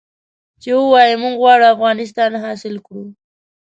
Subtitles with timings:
[0.61, 3.03] چې ووايي موږ غواړو افغانستان حاصل کړو.